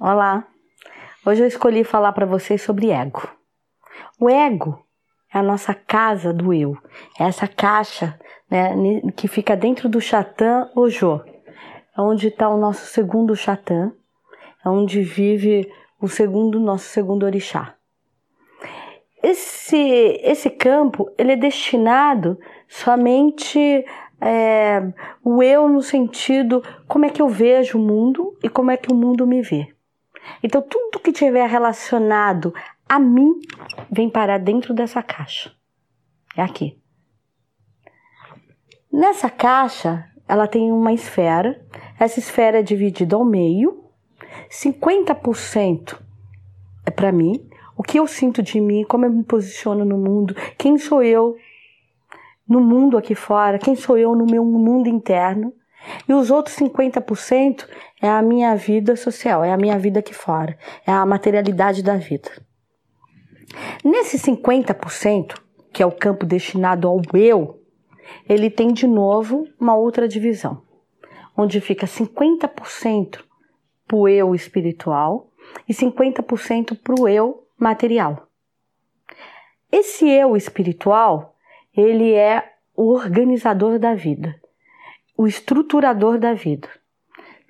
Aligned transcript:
Olá! 0.00 0.46
Hoje 1.26 1.42
eu 1.42 1.48
escolhi 1.48 1.82
falar 1.82 2.12
para 2.12 2.24
vocês 2.24 2.62
sobre 2.62 2.92
ego. 2.92 3.28
O 4.20 4.30
ego 4.30 4.78
é 5.34 5.40
a 5.40 5.42
nossa 5.42 5.74
casa 5.74 6.32
do 6.32 6.54
eu, 6.54 6.78
é 7.18 7.24
essa 7.24 7.48
caixa 7.48 8.16
né, 8.48 8.70
que 9.16 9.26
fica 9.26 9.56
dentro 9.56 9.88
do 9.88 10.00
Chatã 10.00 10.70
Ojo, 10.76 11.20
é 11.96 12.00
onde 12.00 12.28
está 12.28 12.48
o 12.48 12.56
nosso 12.56 12.86
segundo 12.86 13.34
Chatã, 13.34 13.90
é 14.64 14.68
onde 14.68 15.02
vive 15.02 15.68
o 16.00 16.06
segundo 16.06 16.60
nosso 16.60 16.84
segundo 16.84 17.26
orixá. 17.26 17.74
Esse, 19.20 20.20
esse 20.22 20.48
campo 20.48 21.10
ele 21.18 21.32
é 21.32 21.36
destinado 21.36 22.38
somente 22.68 23.84
é, 24.20 24.92
o 25.24 25.42
eu 25.42 25.68
no 25.68 25.82
sentido 25.82 26.62
como 26.86 27.04
é 27.04 27.10
que 27.10 27.20
eu 27.20 27.28
vejo 27.28 27.78
o 27.78 27.82
mundo 27.82 28.38
e 28.44 28.48
como 28.48 28.70
é 28.70 28.76
que 28.76 28.92
o 28.92 28.96
mundo 28.96 29.26
me 29.26 29.42
vê. 29.42 29.76
Então, 30.42 30.62
tudo 30.62 31.00
que 31.00 31.12
tiver 31.12 31.48
relacionado 31.48 32.54
a 32.88 32.98
mim 32.98 33.40
vem 33.90 34.08
parar 34.08 34.38
dentro 34.38 34.72
dessa 34.74 35.02
caixa. 35.02 35.52
É 36.36 36.42
aqui. 36.42 36.80
Nessa 38.90 39.28
caixa, 39.28 40.04
ela 40.26 40.46
tem 40.46 40.72
uma 40.72 40.92
esfera. 40.92 41.64
Essa 41.98 42.18
esfera 42.18 42.60
é 42.60 42.62
dividida 42.62 43.16
ao 43.16 43.24
meio. 43.24 43.84
50% 44.50 45.98
é 46.86 46.90
para 46.90 47.12
mim, 47.12 47.48
o 47.76 47.82
que 47.82 47.98
eu 47.98 48.06
sinto 48.06 48.42
de 48.42 48.60
mim, 48.60 48.84
como 48.84 49.04
eu 49.04 49.12
me 49.12 49.22
posiciono 49.22 49.84
no 49.84 49.98
mundo, 49.98 50.34
quem 50.56 50.78
sou 50.78 51.02
eu 51.02 51.36
no 52.48 52.60
mundo 52.60 52.96
aqui 52.96 53.14
fora, 53.14 53.58
quem 53.58 53.76
sou 53.76 53.98
eu 53.98 54.16
no 54.16 54.24
meu 54.24 54.44
mundo 54.44 54.88
interno. 54.88 55.52
E 56.08 56.12
os 56.12 56.30
outros 56.30 56.56
50% 56.56 57.66
é 58.00 58.08
a 58.08 58.22
minha 58.22 58.54
vida 58.56 58.96
social, 58.96 59.44
é 59.44 59.52
a 59.52 59.56
minha 59.56 59.78
vida 59.78 60.00
aqui 60.00 60.14
fora, 60.14 60.56
é 60.86 60.92
a 60.92 61.04
materialidade 61.04 61.82
da 61.82 61.96
vida. 61.96 62.30
Nesse 63.84 64.18
50%, 64.18 65.34
que 65.72 65.82
é 65.82 65.86
o 65.86 65.92
campo 65.92 66.26
destinado 66.26 66.86
ao 66.86 67.00
eu, 67.14 67.62
ele 68.28 68.50
tem 68.50 68.72
de 68.72 68.86
novo 68.86 69.46
uma 69.60 69.74
outra 69.74 70.06
divisão, 70.06 70.62
onde 71.36 71.60
fica 71.60 71.86
50% 71.86 73.20
para 73.86 73.96
o 73.96 74.08
eu 74.08 74.34
espiritual 74.34 75.30
e 75.68 75.72
50% 75.72 76.78
para 76.78 77.00
o 77.00 77.08
eu 77.08 77.46
material. 77.58 78.28
Esse 79.70 80.08
eu 80.08 80.36
espiritual, 80.36 81.36
ele 81.76 82.12
é 82.12 82.52
o 82.74 82.92
organizador 82.92 83.78
da 83.78 83.94
vida 83.94 84.38
o 85.18 85.26
estruturador 85.26 86.16
da 86.16 86.32
vida. 86.32 86.68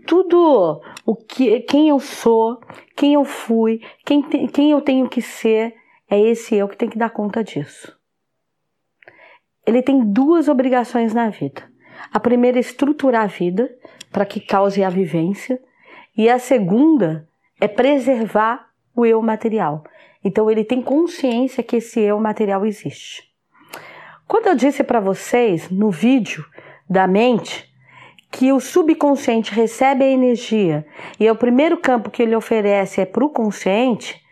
Tudo 0.07 0.81
o 1.05 1.17
que, 1.17 1.61
quem 1.61 1.89
eu 1.89 1.99
sou, 1.99 2.61
quem 2.97 3.15
eu 3.15 3.25
fui, 3.25 3.81
quem, 4.05 4.23
te, 4.23 4.49
quem 4.49 4.71
eu 4.71 4.81
tenho 4.81 5.09
que 5.09 5.21
ser, 5.21 5.75
é 6.09 6.19
esse 6.19 6.55
eu 6.55 6.69
que 6.69 6.77
tem 6.77 6.89
que 6.89 6.99
dar 6.99 7.11
conta 7.11 7.45
disso. 7.45 7.97
Ele 9.67 9.83
tem 9.83 10.01
duas 10.01 10.49
obrigações 10.49 11.13
na 11.13 11.29
vida. 11.29 11.71
A 12.13 12.19
primeira 12.19 12.59
é 12.59 12.61
estruturar 12.61 13.25
a 13.25 13.27
vida 13.27 13.71
para 14.11 14.25
que 14.25 14.41
cause 14.41 14.83
a 14.83 14.89
vivência, 14.89 15.61
e 16.17 16.29
a 16.29 16.39
segunda 16.39 17.29
é 17.61 17.69
preservar 17.69 18.71
o 18.95 19.05
eu 19.05 19.21
material. 19.21 19.85
Então 20.25 20.51
ele 20.51 20.65
tem 20.65 20.83
consciência 20.83 21.63
que 21.63 21.77
esse 21.77 22.01
eu 22.01 22.19
material 22.19 22.67
existe. 22.67 23.23
Quando 24.27 24.47
eu 24.47 24.55
disse 24.55 24.83
para 24.83 25.01
vocês 25.01 25.71
no 25.71 25.91
vídeo 25.91 26.45
da 26.89 27.07
mente 27.07 27.68
que 28.31 28.53
o 28.53 28.61
subconsciente 28.61 29.53
recebe 29.53 30.05
a 30.05 30.09
energia 30.09 30.87
e 31.19 31.27
é 31.27 31.33
o 31.33 31.37
primeiro 31.37 31.79
campo 31.79 32.11
que 32.11 32.23
ele 32.23 32.37
oferece 32.37 33.01
é 33.01 33.07
para 33.07 33.25
o 33.25 33.31
consciente, 33.31 34.23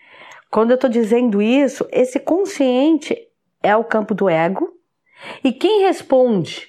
quando 0.50 0.70
eu 0.70 0.76
estou 0.76 0.90
dizendo 0.90 1.40
isso, 1.42 1.86
esse 1.90 2.20
consciente 2.20 3.16
é 3.62 3.74
o 3.74 3.84
campo 3.84 4.14
do 4.14 4.28
ego 4.28 4.72
e 5.42 5.52
quem 5.52 5.82
responde 5.82 6.68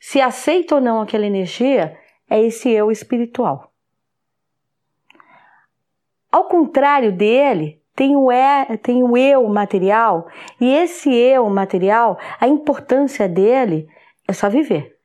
se 0.00 0.20
aceita 0.20 0.76
ou 0.76 0.80
não 0.80 1.02
aquela 1.02 1.26
energia 1.26 1.98
é 2.30 2.40
esse 2.40 2.70
eu 2.70 2.90
espiritual. 2.90 3.72
Ao 6.30 6.44
contrário 6.44 7.10
dele, 7.12 7.82
tem 7.94 8.14
o, 8.14 8.30
é, 8.30 8.76
tem 8.76 9.02
o 9.02 9.16
eu 9.16 9.48
material, 9.48 10.28
e 10.60 10.72
esse 10.72 11.12
eu 11.12 11.48
material, 11.50 12.18
a 12.38 12.46
importância 12.46 13.28
dele 13.28 13.88
é 14.26 14.32
só 14.32 14.48
viver. 14.48 14.97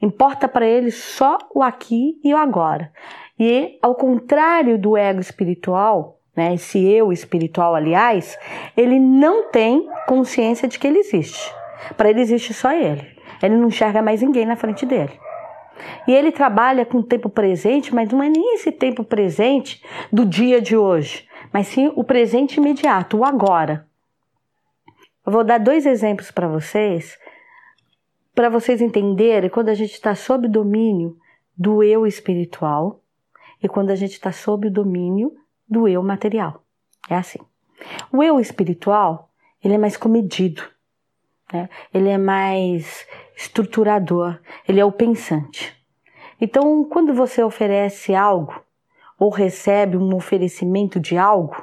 Importa 0.00 0.46
para 0.46 0.66
ele 0.66 0.90
só 0.90 1.38
o 1.54 1.62
aqui 1.62 2.20
e 2.22 2.32
o 2.32 2.36
agora. 2.36 2.92
E 3.38 3.78
ao 3.82 3.94
contrário 3.94 4.78
do 4.78 4.96
ego 4.96 5.20
espiritual, 5.20 6.20
né, 6.36 6.54
esse 6.54 6.84
eu 6.84 7.12
espiritual, 7.12 7.74
aliás, 7.74 8.38
ele 8.76 9.00
não 9.00 9.50
tem 9.50 9.88
consciência 10.06 10.68
de 10.68 10.78
que 10.78 10.86
ele 10.86 10.98
existe. 10.98 11.52
Para 11.96 12.10
ele 12.10 12.20
existe 12.20 12.54
só 12.54 12.72
ele. 12.72 13.06
Ele 13.42 13.56
não 13.56 13.68
enxerga 13.68 14.02
mais 14.02 14.22
ninguém 14.22 14.46
na 14.46 14.56
frente 14.56 14.86
dele. 14.86 15.12
E 16.06 16.12
ele 16.12 16.32
trabalha 16.32 16.84
com 16.84 16.98
o 16.98 17.02
tempo 17.02 17.28
presente, 17.28 17.94
mas 17.94 18.08
não 18.10 18.22
é 18.22 18.28
nem 18.28 18.54
esse 18.54 18.72
tempo 18.72 19.04
presente 19.04 19.82
do 20.12 20.24
dia 20.24 20.60
de 20.60 20.76
hoje, 20.76 21.28
mas 21.52 21.68
sim 21.68 21.92
o 21.94 22.02
presente 22.02 22.56
imediato, 22.56 23.18
o 23.18 23.24
agora. 23.24 23.86
Eu 25.24 25.32
vou 25.32 25.44
dar 25.44 25.58
dois 25.58 25.86
exemplos 25.86 26.30
para 26.30 26.48
vocês 26.48 27.18
para 28.38 28.48
vocês 28.48 28.80
entenderem 28.80 29.50
quando 29.50 29.68
a 29.68 29.74
gente 29.74 29.94
está 29.94 30.14
sob 30.14 30.46
domínio 30.46 31.18
do 31.56 31.82
eu 31.82 32.06
espiritual 32.06 33.02
e 33.60 33.68
quando 33.68 33.90
a 33.90 33.96
gente 33.96 34.12
está 34.12 34.30
sob 34.30 34.68
o 34.68 34.70
domínio 34.70 35.36
do 35.68 35.88
eu 35.88 36.00
material. 36.04 36.62
É 37.10 37.16
assim. 37.16 37.40
O 38.12 38.22
eu 38.22 38.38
espiritual, 38.38 39.28
ele 39.60 39.74
é 39.74 39.78
mais 39.78 39.96
comedido, 39.96 40.62
né? 41.52 41.68
ele 41.92 42.08
é 42.10 42.16
mais 42.16 43.08
estruturador, 43.36 44.38
ele 44.68 44.78
é 44.78 44.84
o 44.84 44.92
pensante. 44.92 45.76
Então, 46.40 46.84
quando 46.84 47.12
você 47.12 47.42
oferece 47.42 48.14
algo 48.14 48.54
ou 49.18 49.30
recebe 49.30 49.96
um 49.96 50.14
oferecimento 50.14 51.00
de 51.00 51.18
algo, 51.18 51.60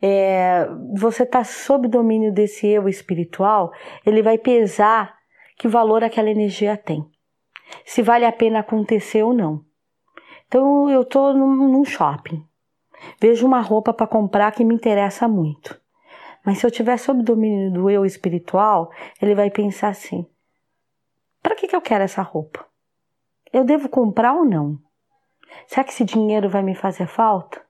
é, 0.00 0.68
você 0.94 1.24
está 1.24 1.42
sob 1.42 1.88
domínio 1.88 2.32
desse 2.32 2.68
eu 2.68 2.88
espiritual, 2.88 3.72
ele 4.04 4.22
vai 4.22 4.38
pesar 4.38 5.15
que 5.56 5.68
valor 5.68 6.04
aquela 6.04 6.30
energia 6.30 6.76
tem, 6.76 7.04
se 7.84 8.02
vale 8.02 8.24
a 8.24 8.32
pena 8.32 8.60
acontecer 8.60 9.22
ou 9.22 9.32
não. 9.32 9.64
Então 10.46 10.88
eu 10.88 11.02
estou 11.02 11.34
num, 11.34 11.54
num 11.68 11.84
shopping, 11.84 12.46
vejo 13.20 13.46
uma 13.46 13.60
roupa 13.60 13.92
para 13.92 14.06
comprar 14.06 14.52
que 14.52 14.64
me 14.64 14.74
interessa 14.74 15.26
muito. 15.26 15.80
Mas 16.44 16.58
se 16.58 16.66
eu 16.66 16.70
tiver 16.70 16.96
sob 16.96 17.22
domínio 17.22 17.72
do 17.72 17.90
eu 17.90 18.04
espiritual, 18.04 18.90
ele 19.20 19.34
vai 19.34 19.50
pensar 19.50 19.88
assim: 19.88 20.24
para 21.42 21.56
que, 21.56 21.66
que 21.66 21.74
eu 21.74 21.80
quero 21.80 22.04
essa 22.04 22.22
roupa? 22.22 22.64
Eu 23.52 23.64
devo 23.64 23.88
comprar 23.88 24.34
ou 24.34 24.44
não? 24.44 24.78
Será 25.66 25.82
que 25.82 25.90
esse 25.90 26.04
dinheiro 26.04 26.48
vai 26.48 26.62
me 26.62 26.74
fazer 26.74 27.06
falta? 27.06 27.60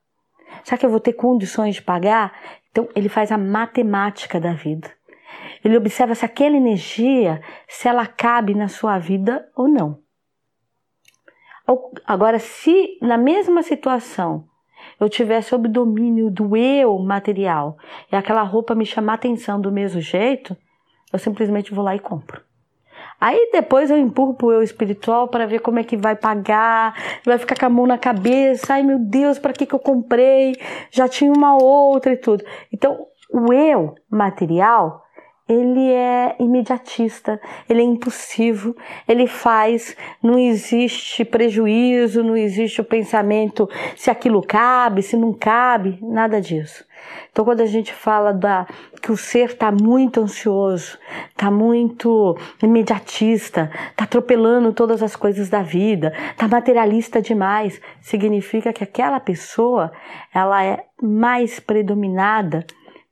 Será 0.65 0.77
que 0.77 0.85
eu 0.85 0.91
vou 0.91 1.01
ter 1.01 1.15
condições 1.15 1.77
de 1.77 1.83
pagar? 1.83 2.33
Então 2.71 2.89
ele 2.95 3.09
faz 3.09 3.33
a 3.33 3.39
matemática 3.39 4.39
da 4.39 4.53
vida. 4.53 4.91
Ele 5.67 5.77
observa 5.77 6.15
se 6.15 6.25
aquela 6.25 6.57
energia, 6.57 7.43
se 7.67 7.89
ela 7.89 8.07
cabe 8.07 8.55
na 8.55 8.69
sua 8.69 9.01
vida 9.01 9.49
ou 9.57 9.67
não. 9.67 9.99
Agora, 12.07 12.39
se 12.39 12.97
na 13.03 13.19
mesma 13.19 13.65
situação 13.65 14.45
eu 15.01 15.09
tiver 15.09 15.41
sob 15.43 15.67
domínio 15.67 16.31
do 16.31 16.57
eu 16.57 16.97
material 17.01 17.77
e 18.13 18.15
aquela 18.15 18.43
roupa 18.43 18.77
me 18.77 18.87
chamar 18.87 19.15
atenção 19.15 19.61
do 19.61 19.73
mesmo 19.73 20.01
jeito, 20.01 20.57
eu 21.13 21.19
simplesmente 21.19 21.75
vou 21.75 21.83
lá 21.83 21.97
e 21.97 21.99
compro. 21.99 22.41
Aí 23.21 23.51
depois 23.51 23.91
eu 23.91 23.99
empurro 23.99 24.35
pro 24.35 24.53
eu 24.53 24.63
espiritual 24.63 25.27
para 25.27 25.47
ver 25.47 25.59
como 25.59 25.81
é 25.81 25.83
que 25.83 25.97
vai 25.97 26.15
pagar, 26.15 26.95
vai 27.25 27.39
ficar 27.39 27.59
com 27.59 27.67
a 27.67 27.71
mão 27.71 27.89
na 27.89 27.99
cabeça, 27.99 28.75
ai 28.75 28.85
meu 28.85 29.01
Deus, 29.01 29.37
para 29.37 29.53
que 29.53 29.67
que 29.67 29.75
eu 29.75 29.81
comprei? 29.81 30.55
Já 30.93 31.09
tinha 31.09 31.33
uma 31.33 31.61
outra 31.61 32.13
e 32.13 32.17
tudo. 32.17 32.45
Então, 32.73 33.09
o 33.33 33.53
eu 33.53 33.97
material 34.09 35.03
ele 35.49 35.93
é 35.93 36.35
imediatista, 36.41 37.41
ele 37.69 37.81
é 37.81 37.85
impulsivo, 37.85 38.77
ele 39.07 39.27
faz, 39.29 39.97
não 40.21 40.39
existe 40.39 41.25
prejuízo, 41.25 42.25
não 42.25 42.37
existe 42.37 42.81
o 42.81 42.85
pensamento 42.85 43.69
se 43.95 44.11
aquilo 44.11 44.43
cabe, 44.43 45.03
se 45.03 45.17
não 45.17 45.33
cabe, 45.33 45.99
nada 46.03 46.41
disso. 46.41 46.85
Então, 47.31 47.45
quando 47.45 47.61
a 47.61 47.67
gente 47.67 47.93
fala 47.93 48.33
da, 48.33 48.67
que 49.01 49.13
o 49.13 49.17
ser 49.17 49.51
está 49.51 49.71
muito 49.71 50.21
ansioso, 50.21 50.99
está 51.29 51.51
muito 51.51 52.37
imediatista, 52.61 53.71
está 53.91 54.05
atropelando 54.05 54.73
todas 54.73 55.03
as 55.03 55.15
coisas 55.15 55.49
da 55.49 55.63
vida, 55.63 56.13
está 56.31 56.49
materialista 56.49 57.23
demais, 57.23 57.81
significa 58.01 58.73
que 58.73 58.83
aquela 58.83 59.21
pessoa 59.21 59.93
ela 60.35 60.65
é 60.65 60.85
mais 61.01 61.61
predominada 61.61 62.67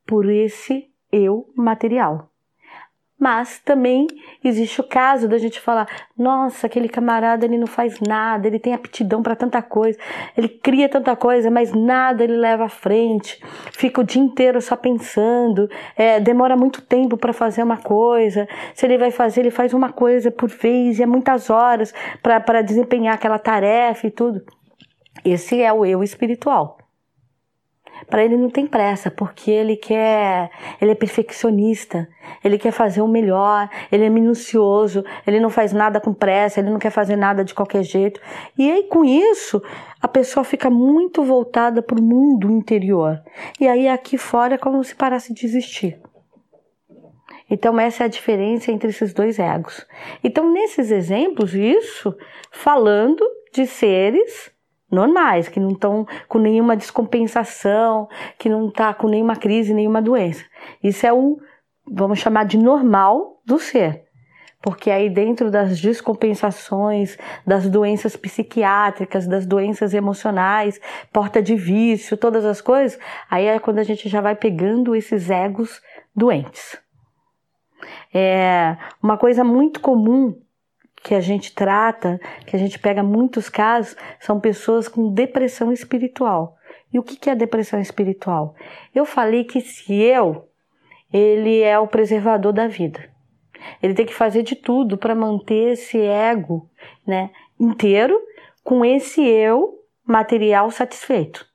por 0.07 0.29
esse 0.29 0.94
eu 1.15 1.49
material. 1.57 2.31
Mas 3.19 3.61
também 3.61 4.09
existe 4.43 4.81
o 4.81 4.85
caso 4.85 5.29
da 5.29 5.39
gente 5.39 5.61
falar: 5.61 5.89
nossa, 6.19 6.67
aquele 6.67 6.89
camarada 6.89 7.47
ele 7.47 7.57
não 7.57 7.67
faz 7.67 8.01
nada, 8.01 8.47
ele 8.47 8.59
tem 8.59 8.75
aptidão 8.75 9.23
para 9.23 9.37
tanta 9.37 9.63
coisa, 9.63 9.99
ele 10.37 10.49
cria 10.49 10.89
tanta 10.89 11.15
coisa, 11.15 11.51
mas 11.51 11.73
nada 11.73 12.25
ele 12.25 12.37
leva 12.37 12.65
à 12.65 12.69
frente, 12.69 13.41
fica 13.73 14.01
o 14.01 14.05
dia 14.05 14.21
inteiro 14.21 14.61
só 14.61 14.75
pensando, 14.75 15.71
é, 15.97 16.19
demora 16.19 16.57
muito 16.57 16.83
tempo 16.83 17.17
para 17.17 17.33
fazer 17.33 17.63
uma 17.63 17.79
coisa. 17.79 18.49
Se 18.75 18.85
ele 18.85 18.99
vai 18.99 19.13
fazer, 19.13 19.43
ele 19.43 19.51
faz 19.51 19.73
uma 19.73 19.93
coisa 19.93 20.31
por 20.31 20.51
vez, 20.51 20.99
e 20.99 21.03
é 21.03 21.07
muitas 21.07 21.49
horas 21.49 21.95
para 22.21 22.63
desempenhar 22.63 23.15
aquela 23.15 23.39
tarefa 23.39 24.09
e 24.09 24.11
tudo. 24.11 24.45
Esse 25.25 25.63
é 25.63 25.73
o 25.73 25.87
eu 25.87 26.03
espiritual. 26.03 26.77
Para 28.09 28.25
ele 28.25 28.37
não 28.37 28.51
tem 28.51 28.67
pressa, 28.67 29.11
porque 29.11 29.51
ele 29.51 29.77
quer, 29.77 30.51
ele 30.81 30.93
é 30.93 30.95
perfeccionista, 30.95 32.09
ele 32.43 32.59
quer 32.59 32.71
fazer 32.71 33.01
o 33.01 33.09
melhor, 33.09 33.69
ele 33.91 34.05
é 34.05 34.11
minucioso, 34.11 35.05
ele 35.27 35.41
não 35.41 35.51
faz 35.51 35.73
nada 35.73 36.01
com 36.01 36.13
pressa, 36.13 36.61
ele 36.61 36.71
não 36.71 36.79
quer 36.79 36.91
fazer 36.91 37.17
nada 37.17 37.45
de 37.45 37.55
qualquer 37.55 37.83
jeito. 37.83 38.21
E 38.59 38.71
aí 38.71 38.85
com 38.85 39.05
isso, 39.05 39.63
a 40.01 40.09
pessoa 40.09 40.45
fica 40.45 40.69
muito 40.69 41.23
voltada 41.23 41.83
para 41.83 41.99
o 41.99 42.03
mundo 42.03 42.51
interior. 42.51 43.21
E 43.59 43.67
aí 43.67 43.89
aqui 43.89 44.19
fora 44.19 44.55
é 44.55 44.59
como 44.59 44.83
se 44.85 44.95
parasse 44.95 45.33
de 45.33 45.47
existir. 45.47 45.99
Então 47.51 47.79
essa 47.79 48.05
é 48.05 48.07
a 48.07 48.09
diferença 48.09 48.71
entre 48.71 48.91
esses 48.91 49.13
dois 49.13 49.39
egos. 49.39 49.87
Então 50.23 50.53
nesses 50.53 50.91
exemplos, 50.91 51.55
isso 51.55 52.15
falando 52.51 53.25
de 53.53 53.67
seres 53.67 54.54
normais, 54.91 55.49
que 55.49 55.61
não 55.61 55.71
estão 55.71 56.07
com 56.29 56.39
nenhuma 56.39 56.77
descompensação, 56.77 58.09
que 58.39 58.49
não 58.49 58.69
está 58.69 58.95
com 58.95 59.09
nenhuma 59.09 59.37
crise, 59.37 59.75
nenhuma 59.75 60.01
doença. 60.01 60.45
Isso 60.83 61.07
é 61.07 61.13
o, 61.13 61.39
vamos 61.91 62.19
chamar 62.19 62.45
de 62.45 62.57
normal 62.59 63.41
do 63.45 63.59
ser. 63.59 64.05
Porque 64.65 64.91
aí 64.91 65.11
dentro 65.11 65.51
das 65.51 65.79
descompensações, 65.79 67.19
das 67.47 67.69
doenças 67.69 68.17
psiquiátricas, 68.17 69.27
das 69.27 69.45
doenças 69.45 69.93
emocionais, 69.93 70.81
porta 71.13 71.43
de 71.43 71.55
vício, 71.55 72.17
todas 72.17 72.47
as 72.47 72.63
coisas, 72.63 72.99
aí 73.31 73.45
é 73.45 73.59
quando 73.59 73.79
a 73.79 73.83
gente 73.83 74.09
já 74.09 74.23
vai 74.23 74.35
pegando 74.35 74.97
esses 74.97 75.29
egos 75.29 75.83
doentes. 76.17 76.79
É 78.13 78.79
uma 79.03 79.19
coisa 79.19 79.45
muito 79.45 79.81
comum 79.81 80.35
que 81.05 81.15
a 81.15 81.21
gente 81.21 81.55
trata, 81.55 82.19
que 82.47 82.57
a 82.57 82.59
gente 82.59 82.79
pega 82.79 83.03
muitos 83.03 83.51
casos, 83.51 83.95
são 84.19 84.41
pessoas 84.41 84.89
com 84.89 85.13
depressão 85.13 85.71
espiritual. 85.71 86.57
E 86.91 86.99
o 86.99 87.03
que 87.03 87.29
é 87.29 87.35
depressão 87.35 87.79
espiritual? 87.79 88.55
Eu 88.95 89.05
falei 89.05 89.45
que 89.45 89.61
se 89.61 89.93
eu, 89.93 90.49
ele 91.13 91.61
é 91.61 91.79
o 91.79 91.87
preservador 91.87 92.55
da 92.55 92.67
vida. 92.67 93.07
Ele 93.83 93.93
tem 93.93 94.07
que 94.07 94.15
fazer 94.15 94.43
de 94.43 94.57
tudo 94.57 94.97
para 94.97 95.15
manter 95.15 95.73
esse 95.73 96.01
ego, 96.01 96.71
né, 97.07 97.31
inteiro, 97.61 98.19
com 98.63 98.83
esse 98.83 99.23
eu 99.23 99.79
material 100.07 100.71
satisfeito. 100.71 101.47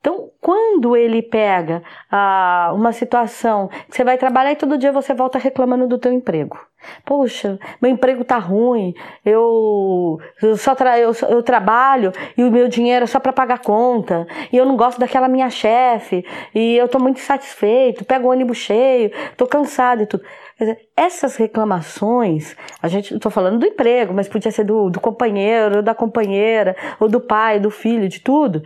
Então, 0.00 0.30
quando 0.38 0.94
ele 0.94 1.22
pega 1.22 1.82
ah, 2.10 2.72
uma 2.74 2.92
situação 2.92 3.68
que 3.88 3.96
você 3.96 4.04
vai 4.04 4.18
trabalhar 4.18 4.52
e 4.52 4.56
todo 4.56 4.76
dia 4.76 4.92
você 4.92 5.14
volta 5.14 5.38
reclamando 5.38 5.88
do 5.88 5.98
teu 5.98 6.12
emprego. 6.12 6.58
Poxa, 7.04 7.58
meu 7.80 7.90
emprego 7.90 8.24
tá 8.24 8.38
ruim, 8.38 8.94
eu, 9.24 10.18
eu 10.42 10.56
só 10.56 10.74
tra 10.74 10.98
eu, 10.98 11.12
eu, 11.28 11.42
trabalho 11.42 12.12
e 12.36 12.42
o 12.42 12.50
meu 12.50 12.68
dinheiro 12.68 13.04
é 13.04 13.06
só 13.06 13.20
para 13.20 13.32
pagar 13.32 13.60
conta, 13.60 14.26
e 14.52 14.56
eu 14.56 14.64
não 14.64 14.76
gosto 14.76 14.98
daquela 14.98 15.28
minha 15.28 15.50
chefe, 15.50 16.24
e 16.54 16.76
eu 16.76 16.88
tô 16.88 16.98
muito 16.98 17.18
insatisfeito, 17.18 18.04
pego 18.04 18.28
o 18.28 18.30
ônibus 18.30 18.58
cheio, 18.58 19.10
tô 19.36 19.46
cansado 19.46 20.02
e 20.02 20.06
tudo. 20.06 20.24
Dizer, 20.58 20.78
essas 20.96 21.34
reclamações, 21.34 22.56
a 22.80 22.86
gente, 22.86 23.14
estou 23.14 23.30
falando 23.30 23.58
do 23.58 23.66
emprego, 23.66 24.14
mas 24.14 24.28
podia 24.28 24.52
ser 24.52 24.62
do, 24.62 24.88
do 24.88 25.00
companheiro, 25.00 25.76
ou 25.76 25.82
da 25.82 25.94
companheira, 25.94 26.76
ou 27.00 27.08
do 27.08 27.20
pai, 27.20 27.58
do 27.58 27.70
filho, 27.70 28.08
de 28.08 28.20
tudo 28.20 28.62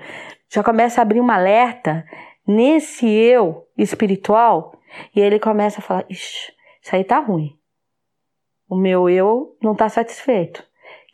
já 0.51 0.63
começa 0.63 1.01
a 1.01 1.03
abrir 1.03 1.21
um 1.21 1.31
alerta 1.31 2.05
nesse 2.47 3.07
eu 3.07 3.67
espiritual 3.77 4.73
e 5.15 5.21
ele 5.21 5.39
começa 5.39 5.81
a 5.81 5.83
falar: 5.83 6.05
Ixi, 6.09 6.53
isso 6.83 6.97
aí 6.97 7.05
tá 7.05 7.19
ruim. 7.19 7.58
O 8.69 8.77
meu 8.77 9.09
eu 9.09 9.57
não 9.63 9.73
está 9.73 9.89
satisfeito. 9.89 10.59
O 10.59 10.65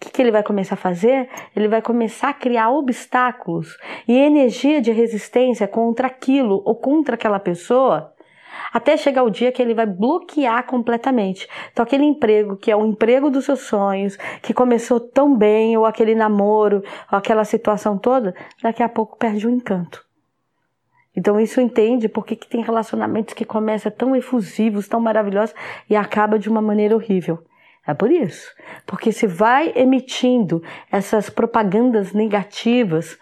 que, 0.01 0.11
que 0.11 0.21
ele 0.21 0.33
vai 0.33 0.43
começar 0.43 0.75
a 0.75 0.79
fazer? 0.79 1.29
Ele 1.55 1.69
vai 1.69 1.81
começar 1.81 2.31
a 2.31 2.35
criar 2.35 2.71
obstáculos 2.71 3.77
e 4.07 4.19
energia 4.19 4.81
de 4.81 4.91
resistência 4.91 5.69
contra 5.69 6.09
aquilo 6.09 6.63
ou 6.65 6.75
contra 6.75 7.15
aquela 7.15 7.39
pessoa 7.39 8.13
até 8.73 8.97
chegar 8.97 9.23
o 9.23 9.31
dia 9.31 9.53
que 9.53 9.63
ele 9.63 9.73
vai 9.73 9.87
bloquear 9.87 10.67
completamente. 10.67 11.49
Então, 11.73 11.85
aquele 11.85 12.05
emprego 12.05 12.57
que 12.57 12.71
é 12.71 12.77
o 12.77 12.85
emprego 12.85 13.31
dos 13.31 13.45
seus 13.45 13.61
sonhos, 13.61 14.17
que 14.43 14.53
começou 14.53 14.99
tão 14.99 15.37
bem, 15.37 15.77
ou 15.77 15.87
aquele 15.87 16.15
namoro, 16.15 16.83
ou 17.11 17.19
aquela 17.19 17.45
situação 17.45 17.97
toda, 17.97 18.35
daqui 18.63 18.83
a 18.83 18.89
pouco 18.89 19.17
perde 19.17 19.47
o 19.47 19.51
encanto. 19.51 20.05
Então 21.17 21.39
isso 21.39 21.61
entende 21.61 22.09
porque 22.09 22.35
que 22.35 22.49
tem 22.49 22.63
relacionamentos 22.63 23.35
que 23.35 23.45
começam 23.45 23.91
tão 23.93 24.17
efusivos, 24.17 24.89
tão 24.89 25.01
maravilhosos 25.01 25.55
e 25.89 25.95
acaba 25.95 26.39
de 26.39 26.49
uma 26.49 26.61
maneira 26.61 26.95
horrível. 26.95 27.43
É 27.87 27.93
por 27.93 28.11
isso. 28.11 28.51
Porque 28.87 29.13
se 29.13 29.27
vai 29.27 29.73
emitindo 29.77 30.63
essas 30.91 31.29
propagandas 31.29 32.13
negativas 32.13 33.19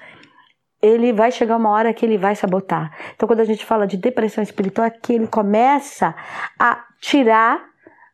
ele 0.82 1.12
vai 1.12 1.30
chegar 1.30 1.56
uma 1.56 1.70
hora 1.70 1.94
que 1.94 2.04
ele 2.04 2.18
vai 2.18 2.34
sabotar. 2.34 2.92
Então, 3.14 3.28
quando 3.28 3.38
a 3.38 3.44
gente 3.44 3.64
fala 3.64 3.86
de 3.86 3.96
depressão 3.96 4.42
espiritual, 4.42 4.88
é 4.88 4.90
que 4.90 5.12
ele 5.12 5.28
começa 5.28 6.12
a 6.58 6.84
tirar 7.00 7.64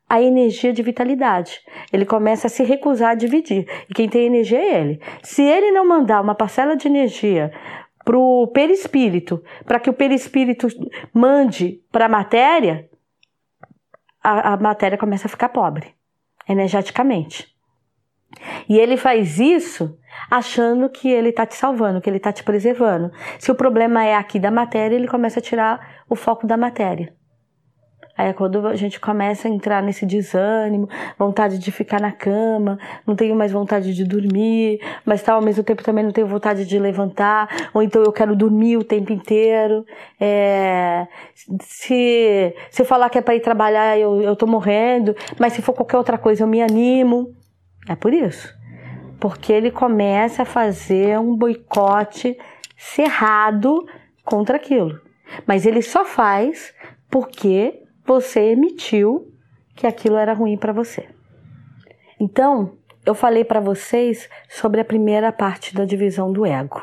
a 0.06 0.20
energia 0.20 0.72
de 0.72 0.82
vitalidade. 0.82 1.60
Ele 1.92 2.04
começa 2.04 2.46
a 2.46 2.50
se 2.50 2.62
recusar 2.62 3.10
a 3.10 3.14
dividir. 3.14 3.66
E 3.88 3.94
quem 3.94 4.08
tem 4.08 4.26
energia 4.26 4.58
é 4.58 4.80
ele. 4.80 5.00
Se 5.22 5.42
ele 5.42 5.70
não 5.70 5.86
mandar 5.86 6.20
uma 6.20 6.34
parcela 6.34 6.76
de 6.76 6.88
energia 6.88 7.52
para 8.08 8.18
o 8.18 8.46
perispírito, 8.46 9.44
para 9.66 9.78
que 9.78 9.90
o 9.90 9.92
perispírito 9.92 10.66
mande 11.12 11.82
para 11.92 12.06
a 12.06 12.08
matéria, 12.08 12.88
a 14.22 14.56
matéria 14.56 14.96
começa 14.96 15.26
a 15.26 15.28
ficar 15.28 15.50
pobre, 15.50 15.94
energeticamente. 16.48 17.54
E 18.66 18.78
ele 18.78 18.96
faz 18.96 19.38
isso 19.38 19.98
achando 20.30 20.88
que 20.88 21.06
ele 21.10 21.28
está 21.28 21.44
te 21.44 21.54
salvando, 21.54 22.00
que 22.00 22.08
ele 22.08 22.16
está 22.16 22.32
te 22.32 22.42
preservando. 22.42 23.12
Se 23.38 23.52
o 23.52 23.54
problema 23.54 24.02
é 24.02 24.14
aqui 24.14 24.40
da 24.40 24.50
matéria, 24.50 24.96
ele 24.96 25.06
começa 25.06 25.38
a 25.40 25.42
tirar 25.42 26.02
o 26.08 26.16
foco 26.16 26.46
da 26.46 26.56
matéria. 26.56 27.14
Aí 28.18 28.30
é 28.30 28.32
quando 28.32 28.66
a 28.66 28.74
gente 28.74 28.98
começa 28.98 29.46
a 29.46 29.50
entrar 29.50 29.80
nesse 29.80 30.04
desânimo, 30.04 30.88
vontade 31.16 31.56
de 31.56 31.70
ficar 31.70 32.00
na 32.00 32.10
cama, 32.10 32.76
não 33.06 33.14
tenho 33.14 33.36
mais 33.36 33.52
vontade 33.52 33.94
de 33.94 34.04
dormir, 34.04 34.80
mas 35.04 35.22
tá, 35.22 35.34
ao 35.34 35.40
mesmo 35.40 35.62
tempo 35.62 35.84
também 35.84 36.02
não 36.02 36.10
tenho 36.10 36.26
vontade 36.26 36.66
de 36.66 36.80
levantar, 36.80 37.48
ou 37.72 37.80
então 37.80 38.02
eu 38.02 38.10
quero 38.10 38.34
dormir 38.34 38.76
o 38.76 38.82
tempo 38.82 39.12
inteiro. 39.12 39.86
É, 40.18 41.06
se, 41.60 42.52
se 42.72 42.82
eu 42.82 42.84
falar 42.84 43.08
que 43.08 43.18
é 43.18 43.20
para 43.20 43.36
ir 43.36 43.40
trabalhar, 43.40 43.96
eu, 43.96 44.20
eu 44.20 44.34
tô 44.34 44.48
morrendo, 44.48 45.14
mas 45.38 45.52
se 45.52 45.62
for 45.62 45.72
qualquer 45.72 45.96
outra 45.96 46.18
coisa, 46.18 46.42
eu 46.42 46.48
me 46.48 46.60
animo. 46.60 47.32
É 47.88 47.94
por 47.94 48.12
isso. 48.12 48.52
Porque 49.20 49.52
ele 49.52 49.70
começa 49.70 50.42
a 50.42 50.44
fazer 50.44 51.20
um 51.20 51.36
boicote 51.36 52.36
cerrado 52.76 53.86
contra 54.24 54.56
aquilo. 54.56 55.00
Mas 55.46 55.64
ele 55.64 55.82
só 55.82 56.04
faz 56.04 56.74
porque 57.08 57.86
você 58.08 58.40
emitiu 58.52 59.30
que 59.76 59.86
aquilo 59.86 60.16
era 60.16 60.32
ruim 60.32 60.56
para 60.56 60.72
você. 60.72 61.10
Então, 62.18 62.78
eu 63.04 63.14
falei 63.14 63.44
para 63.44 63.60
vocês 63.60 64.30
sobre 64.48 64.80
a 64.80 64.84
primeira 64.84 65.30
parte 65.30 65.74
da 65.74 65.84
divisão 65.84 66.32
do 66.32 66.46
ego. 66.46 66.82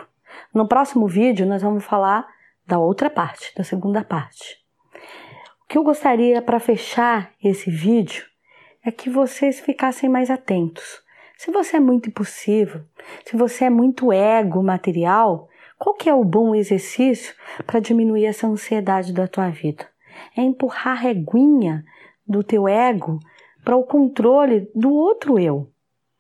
No 0.54 0.68
próximo 0.68 1.08
vídeo, 1.08 1.48
nós 1.48 1.64
vamos 1.64 1.84
falar 1.84 2.28
da 2.68 2.78
outra 2.78 3.10
parte, 3.10 3.52
da 3.58 3.64
segunda 3.64 4.04
parte. 4.04 4.64
O 5.64 5.68
que 5.68 5.80
eu 5.80 5.84
gostaria 5.84 6.44
para 6.44 6.60
fechar 6.60 7.32
esse 7.44 7.72
vídeo 7.72 8.24
é 8.86 8.92
que 8.92 9.10
vocês 9.10 9.60
ficassem 9.60 10.08
mais 10.08 10.30
atentos. 10.30 11.02
Se 11.40 11.50
você 11.50 11.78
é 11.78 11.80
muito 11.80 12.08
impossível, 12.08 12.82
se 13.26 13.36
você 13.36 13.66
é 13.66 13.70
muito 13.72 14.14
ego 14.14 14.62
material, 14.62 15.50
qual 15.80 15.96
que 15.96 16.08
é 16.08 16.14
o 16.14 16.24
bom 16.24 16.54
exercício 16.54 17.34
para 17.66 17.80
diminuir 17.80 18.26
essa 18.26 18.46
ansiedade 18.46 19.12
da 19.12 19.28
tua 19.28 19.50
vida? 19.50 19.88
É 20.36 20.42
empurrar 20.42 20.98
a 20.98 21.02
reguinha 21.02 21.84
do 22.28 22.44
teu 22.44 22.68
ego 22.68 23.20
para 23.64 23.76
o 23.76 23.84
controle 23.84 24.70
do 24.76 24.94
outro 24.94 25.40
eu. 25.40 25.70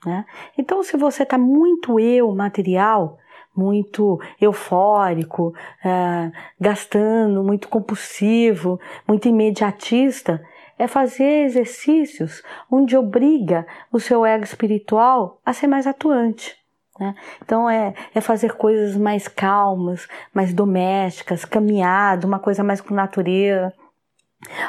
Né? 0.05 0.25
Então, 0.57 0.83
se 0.83 0.97
você 0.97 1.23
está 1.23 1.37
muito 1.37 1.99
eu 1.99 2.33
material, 2.33 3.17
muito 3.55 4.19
eufórico, 4.39 5.53
é, 5.83 6.31
gastando, 6.59 7.43
muito 7.43 7.67
compulsivo, 7.69 8.79
muito 9.07 9.27
imediatista, 9.27 10.43
é 10.77 10.87
fazer 10.87 11.45
exercícios 11.45 12.43
onde 12.69 12.97
obriga 12.97 13.65
o 13.91 13.99
seu 13.99 14.25
ego 14.25 14.43
espiritual 14.43 15.39
a 15.45 15.53
ser 15.53 15.67
mais 15.67 15.87
atuante. 15.87 16.55
Né? 16.99 17.15
Então 17.43 17.69
é, 17.69 17.93
é 18.13 18.21
fazer 18.21 18.53
coisas 18.53 18.95
mais 18.97 19.27
calmas, 19.27 20.07
mais 20.33 20.53
domésticas, 20.53 21.45
caminhada, 21.45 22.27
uma 22.27 22.39
coisa 22.39 22.63
mais 22.63 22.81
com 22.81 22.93
natureza. 22.93 23.73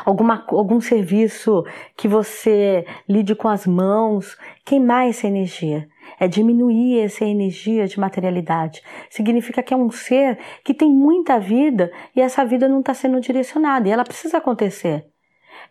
Alguma, 0.04 0.45
algum 0.49 0.80
serviço 0.80 1.64
que 1.97 2.09
você 2.09 2.87
lide 3.09 3.35
com 3.35 3.49
as 3.49 3.66
mãos, 3.66 4.37
queimar 4.64 5.09
essa 5.09 5.26
energia. 5.26 5.88
É 6.18 6.28
diminuir 6.28 7.00
essa 7.00 7.25
energia 7.25 7.87
de 7.87 7.99
materialidade. 7.99 8.83
Significa 9.11 9.62
que 9.62 9.75
é 9.75 9.76
um 9.76 9.90
ser 9.90 10.38
que 10.64 10.73
tem 10.73 10.90
muita 10.90 11.38
vida 11.38 11.90
e 12.14 12.21
essa 12.21 12.45
vida 12.45 12.68
não 12.68 12.80
está 12.80 12.95
sendo 12.95 13.21
direcionada 13.21 13.88
e 13.88 13.90
ela 13.90 14.04
precisa 14.04 14.38
acontecer. 14.38 15.06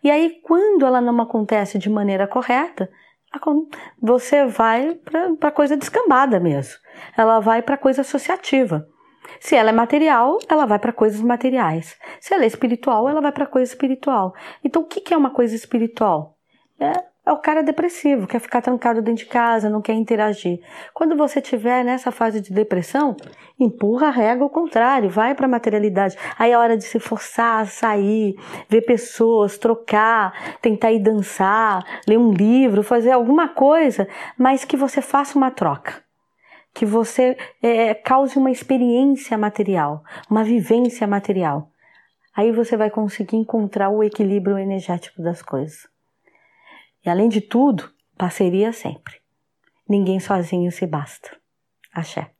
E 0.02 0.10
aí, 0.10 0.40
quando 0.42 0.84
ela 0.84 1.00
não 1.00 1.20
acontece 1.20 1.78
de 1.78 1.88
maneira 1.88 2.26
correta, 2.26 2.90
você 4.00 4.46
vai 4.46 4.94
para 5.40 5.50
coisa 5.50 5.76
descambada 5.76 6.38
mesmo. 6.38 6.74
Ela 7.16 7.40
vai 7.40 7.62
para 7.62 7.76
coisa 7.76 8.02
associativa. 8.02 8.86
Se 9.40 9.54
ela 9.54 9.70
é 9.70 9.72
material, 9.72 10.38
ela 10.48 10.66
vai 10.66 10.78
para 10.78 10.92
coisas 10.92 11.20
materiais. 11.20 11.96
Se 12.20 12.34
ela 12.34 12.44
é 12.44 12.46
espiritual, 12.46 13.08
ela 13.08 13.20
vai 13.20 13.32
para 13.32 13.46
coisa 13.46 13.70
espiritual. 13.70 14.34
Então, 14.64 14.82
o 14.82 14.86
que 14.86 15.12
é 15.12 15.16
uma 15.16 15.30
coisa 15.30 15.54
espiritual? 15.54 16.36
É, 16.78 16.92
é 17.26 17.32
o 17.32 17.38
cara 17.38 17.60
depressivo, 17.60 18.24
quer 18.24 18.38
ficar 18.38 18.62
trancado 18.62 19.02
dentro 19.02 19.24
de 19.24 19.28
casa, 19.28 19.68
não 19.68 19.82
quer 19.82 19.94
interagir. 19.94 20.60
Quando 20.94 21.16
você 21.16 21.40
estiver 21.40 21.84
nessa 21.84 22.12
fase 22.12 22.40
de 22.40 22.52
depressão, 22.52 23.16
empurra 23.58 24.06
a 24.06 24.10
régua 24.10 24.44
ao 24.44 24.50
contrário, 24.50 25.10
vai 25.10 25.34
para 25.34 25.46
a 25.46 25.48
materialidade. 25.48 26.16
Aí 26.38 26.52
é 26.52 26.56
hora 26.56 26.76
de 26.76 26.84
se 26.84 27.00
forçar 27.00 27.62
a 27.62 27.66
sair, 27.66 28.36
ver 28.68 28.82
pessoas, 28.82 29.58
trocar, 29.58 30.56
tentar 30.62 30.92
ir 30.92 31.00
dançar, 31.00 31.84
ler 32.06 32.16
um 32.16 32.30
livro, 32.30 32.84
fazer 32.84 33.10
alguma 33.10 33.48
coisa, 33.48 34.06
mas 34.38 34.64
que 34.64 34.76
você 34.76 35.02
faça 35.02 35.36
uma 35.36 35.50
troca 35.50 36.05
que 36.76 36.84
você 36.84 37.38
é, 37.62 37.94
cause 37.94 38.38
uma 38.38 38.50
experiência 38.50 39.38
material, 39.38 40.04
uma 40.30 40.44
vivência 40.44 41.06
material. 41.06 41.72
Aí 42.34 42.52
você 42.52 42.76
vai 42.76 42.90
conseguir 42.90 43.38
encontrar 43.38 43.88
o 43.88 44.04
equilíbrio 44.04 44.58
energético 44.58 45.22
das 45.22 45.40
coisas. 45.40 45.88
E 47.02 47.08
além 47.08 47.30
de 47.30 47.40
tudo, 47.40 47.90
parceria 48.18 48.74
sempre. 48.74 49.14
Ninguém 49.88 50.20
sozinho 50.20 50.70
se 50.70 50.86
basta. 50.86 51.34
Axé. 51.94 52.35